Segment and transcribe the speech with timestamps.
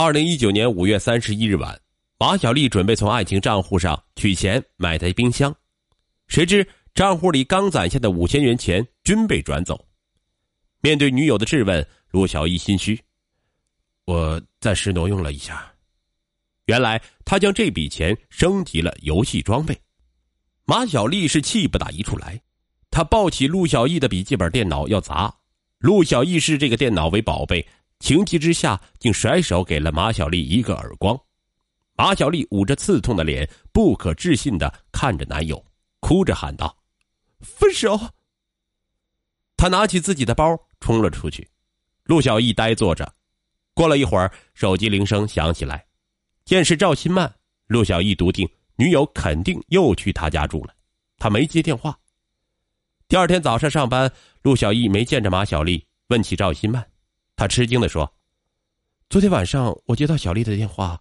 [0.00, 1.76] 二零一九年五月三十一日晚，
[2.20, 5.52] 马小丽准备从爱情账户上取钱买台冰箱，
[6.28, 9.88] 谁知账户里刚攒下的五千元钱均被转走。
[10.82, 13.00] 面对女友的质问，陆小艺心虚
[14.06, 15.68] ：“我暂时挪用了一下。”
[16.66, 19.76] 原来他将这笔钱升级了游戏装备。
[20.64, 22.40] 马小丽是气不打一处来，
[22.88, 25.34] 她抱起陆小艺的笔记本电脑要砸。
[25.80, 27.66] 陆小艺视这个电脑为宝贝，
[27.98, 31.18] 情急之下竟甩手给了马小丽一个耳光。
[31.94, 35.64] 马小丽捂着刺痛的脸，不可置信的看着男友，
[36.00, 36.78] 哭着喊道
[37.40, 37.98] ：“分手！”
[39.56, 41.48] 他拿起自己的包冲了出去。
[42.04, 43.14] 陆小艺呆坐着。
[43.74, 45.86] 过了一会儿，手机铃声响起来，
[46.44, 47.34] 见是赵新曼。
[47.66, 48.48] 陆小艺笃定。
[48.80, 50.72] 女友肯定又去他家住了，
[51.18, 51.98] 他没接电话。
[53.08, 56.88] 第二天早上上班，陆小艺没见着马小丽，问起赵新曼，
[57.38, 58.12] 他吃惊的说
[59.08, 61.00] ：“昨天晚上我接到小丽的电话，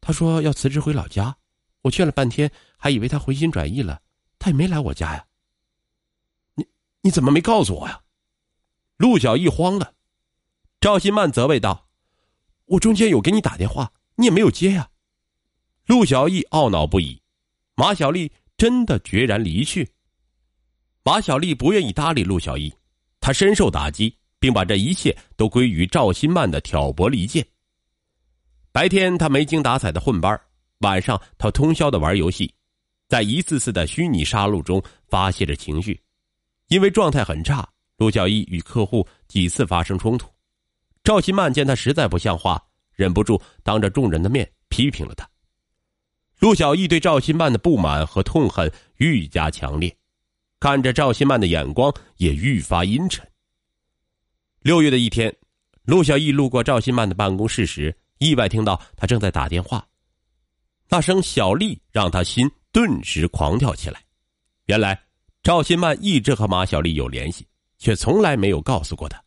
[0.00, 1.36] 她说要辞职回老家，
[1.80, 4.00] 我劝了半天，还以为她回心转意了，
[4.38, 5.26] 她也没来我家呀。
[6.54, 6.64] 你
[7.00, 8.00] 你怎么没告诉我呀？”
[8.96, 9.94] 陆小艺慌了，
[10.80, 11.88] 赵新曼责备道
[12.66, 14.88] ：“我中间有给你打电话，你也没有接呀。”
[15.86, 17.20] 陆小艺懊恼不已，
[17.74, 19.90] 马小丽真的决然离去。
[21.02, 22.72] 马小丽不愿意搭理陆小艺，
[23.18, 27.46] 她深受打击，并把这一切都归于赵新曼的挑拨离间。
[28.72, 30.36] 白天他没精打采的混班，
[30.78, 32.52] 晚上他通宵的玩游戏，
[33.06, 35.96] 在一次次的虚拟杀戮中发泄着情绪。
[36.66, 37.68] 因为状态很差，
[37.98, 40.28] 陆小艺与客户几次发生冲突。
[41.04, 42.60] 赵新曼见他实在不像话，
[42.96, 45.24] 忍不住当着众人的面批评了他。
[46.40, 49.96] 陆小艺对赵新曼的不满和痛恨愈加强烈，
[50.58, 53.24] 看着赵新曼的眼光也愈发阴沉。
[54.62, 55.34] 六月的一天，
[55.82, 59.84] 陆小艺路过赵新曼的办公室时，意外听到他正在打电话，
[60.88, 64.00] 那声“小丽”让他心顿时狂跳起来。
[64.66, 65.02] 原来，
[65.42, 67.44] 赵新曼一直和马小丽有联系，
[67.78, 69.20] 却从来没有告诉过他。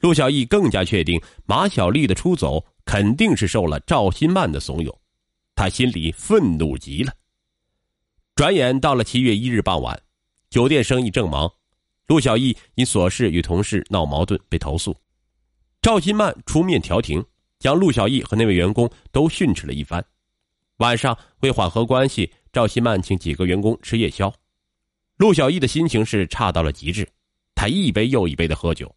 [0.00, 4.90] 陆小艺更加确定，马小丽的出走肯定是受了赵新曼的怂恿。
[5.54, 7.12] 他心里愤怒极了。
[8.34, 10.00] 转眼到了七月一日傍晚，
[10.48, 11.52] 酒店生意正忙，
[12.08, 14.96] 陆小艺因琐事与同事闹矛盾被投诉，
[15.82, 17.22] 赵新曼出面调停，
[17.58, 20.02] 将陆小艺和那位员工都训斥了一番。
[20.78, 24.32] 晚上为缓和关系，赵新曼请几个员工吃夜宵，
[25.18, 27.06] 陆小艺的心情是差到了极致，
[27.54, 28.90] 他一杯又一杯的喝酒。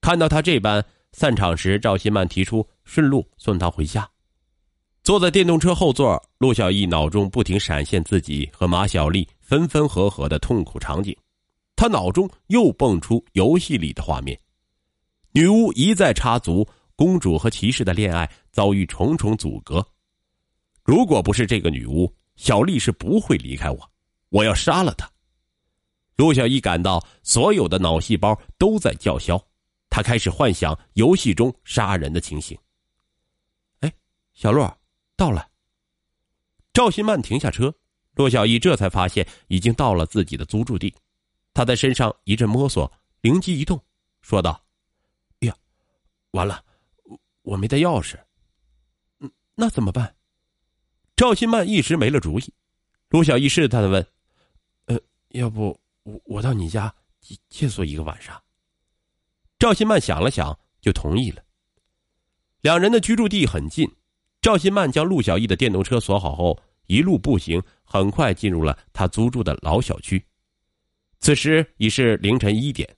[0.00, 4.08] 看到他这般，散场时赵新曼提出顺路送他回家。
[5.02, 11.16] 坐在电动车后座，陆小艺脑中不停闪现自己和马小丽分分合合的痛苦场景，
[11.82, 14.40] 他脑中又蹦出游戏里的画面：
[15.32, 19.84] 女巫一再插足，公主和骑士的恋爱遭遇重重阻隔。
[20.84, 23.90] 如果不是这个女巫，小丽是不会离开我，
[24.28, 25.10] 我要杀了她。
[26.14, 29.44] 陆小艺感到所有的脑细胞都在叫嚣，
[29.90, 32.56] 他开始幻想游戏中杀人的情形。
[33.80, 33.92] 哎，
[34.34, 34.72] 小洛。
[35.16, 35.48] 到了。
[36.72, 37.74] 赵新曼停下车，
[38.14, 40.94] 骆小艺这才发现已经到了自己的租住地。
[41.54, 42.90] 他在身上一阵摸索，
[43.20, 43.82] 灵机一动，
[44.22, 44.64] 说道
[45.40, 45.56] ：“呀，
[46.30, 46.64] 完了，
[47.42, 48.18] 我没带钥匙。
[49.20, 50.14] 嗯，那怎么办？”
[51.16, 52.54] 赵新曼一时没了主意。
[53.10, 54.06] 陆小艺试探的问
[54.86, 54.98] ：“呃，
[55.28, 58.42] 要不我我到你家借借宿一个晚上？”
[59.58, 61.42] 赵新曼想了想，就同意了。
[62.62, 63.88] 两人的居住地很近。
[64.40, 70.24] 赵新曼将陆小艺的电动车锁好后，一路步行，很快进入了他租住的老小区。
[71.22, 72.96] 此时已是凌晨一点，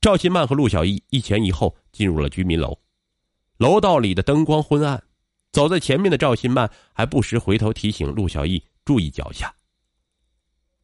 [0.00, 2.76] 赵新曼和陆小艺一前一后进入了居民楼。
[3.58, 5.00] 楼道里的灯光昏暗，
[5.52, 9.54] 走在前面的赵新曼还不时回头提醒陆小艺注意脚下。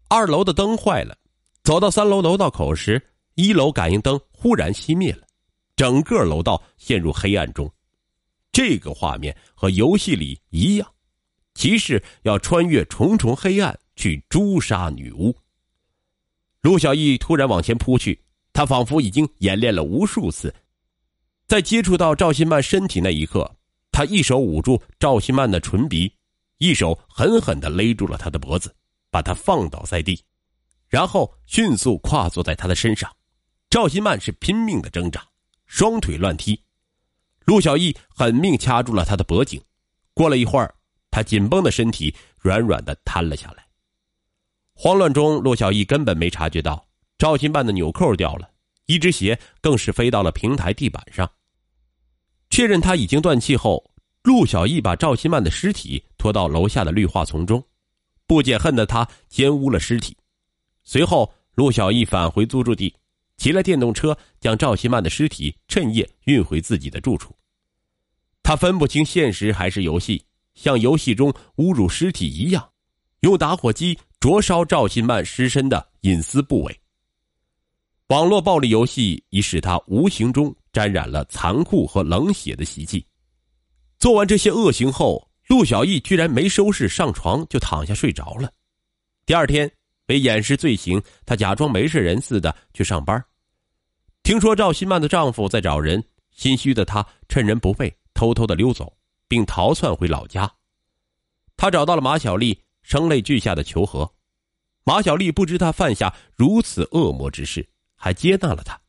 [0.08, 1.19] 二楼的灯坏了，
[1.64, 3.04] 走到三楼楼道口时，
[3.34, 5.26] 一楼感应灯忽然熄灭了，
[5.75, 7.69] 整个楼道陷入黑暗中。
[8.52, 10.88] 这个画面和游戏里一样，
[11.55, 15.37] 骑士要穿越重重黑暗去诛杀女巫。
[16.66, 18.20] 陆小艺突然往前扑去，
[18.52, 20.52] 他仿佛已经演练了无数次，
[21.46, 23.48] 在接触到赵新曼身体那一刻，
[23.92, 26.12] 他一手捂住赵新曼的唇鼻，
[26.58, 28.74] 一手狠狠的勒住了他的脖子，
[29.12, 30.20] 把他放倒在地，
[30.88, 33.08] 然后迅速跨坐在他的身上。
[33.70, 35.24] 赵新曼是拼命的挣扎，
[35.66, 36.60] 双腿乱踢。
[37.44, 39.62] 陆小艺狠命掐住了他的脖颈，
[40.12, 40.74] 过了一会儿，
[41.12, 43.64] 他紧绷的身体软软的瘫了下来。
[44.78, 46.87] 慌乱中，陆小艺根本没察觉到
[47.17, 48.50] 赵新曼的纽扣掉了，
[48.84, 51.28] 一只鞋更是飞到了平台地板上。
[52.50, 53.82] 确认他已经断气后，
[54.23, 57.64] 陆小艺把赵新曼的尸体拖到楼下的绿化丛中，
[58.26, 60.14] 不解恨的他奸污了尸体。
[60.84, 62.94] 随后，陆小艺返回租住地，
[63.38, 67.34] 骑了电动车将赵新曼的尸体趁夜运回自己的住处。
[68.43, 70.23] 他分不清现实还是游戏，
[70.55, 72.69] 像游戏中侮辱尸体一样，
[73.20, 76.80] 用打火机灼烧赵新曼尸身的隐私部位。
[78.08, 83.04] 网络暴力游戏已使他无形中沾染了残酷和冷血的习气。
[83.98, 88.52] 做完这些恶行后，陆小艺居然没收拾上床就躺下睡着了。
[89.24, 89.70] 第二天，
[90.06, 93.22] 为掩饰罪行，他假装没事人似的去上班。
[94.22, 98.96] 听说赵新曼的丈夫在找人，心虚的她趁人不备，偷偷的溜走，
[99.26, 100.52] 并逃窜回老家。
[101.56, 102.56] 他找到了马小丽，
[102.87, 104.09] 声泪俱下的求和。
[104.85, 108.81] 马小丽不知他犯下如此恶魔之事，还接纳了他。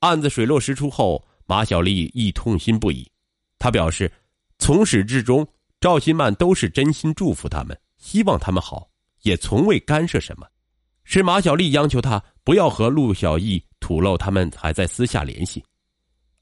[0.00, 3.10] 案子水落石出后，马小丽亦痛心不已。
[3.58, 4.12] 他表示，
[4.58, 5.46] 从始至终，
[5.80, 8.86] 赵新曼都是真心祝福他们，希望他们好，
[9.22, 10.46] 也从未干涉什么。
[11.04, 15.64] 是马小丽央求他不要和陆小艺吐露他们还在私下联系，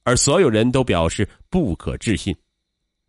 [0.02, 2.37] 而所有人都表示不可置信。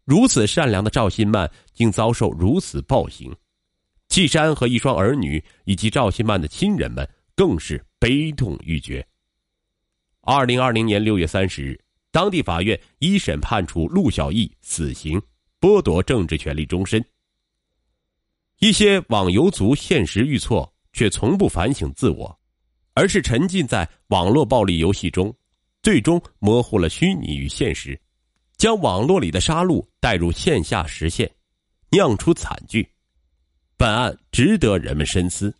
[0.06, 3.34] 如此善良的赵新曼竟遭受如此暴行，
[4.08, 9.06] 季山和一双儿女以及赵新曼的亲人们更是悲痛欲绝。
[10.22, 11.80] 二零二零年六月三十日。
[12.14, 15.18] 当地法院一审判处陆小艺死刑，
[15.62, 17.02] 剥夺政治权利终身。
[18.60, 22.38] 一些网游族现实遇挫，却从不反省自我，
[22.96, 25.34] 而是沉浸在网络暴力游戏中，
[25.82, 27.98] 最终模糊了虚拟与现实，
[28.62, 31.28] 将网络里的杀戮带入线下实现，
[31.90, 32.88] 酿出惨剧。
[33.76, 35.52] 本案值得人们深思。